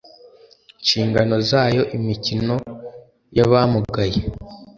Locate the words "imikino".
1.97-2.55